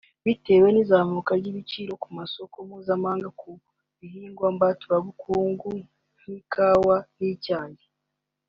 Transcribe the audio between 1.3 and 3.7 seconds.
ry'ibiciro ku masoko mpuzamahanga ku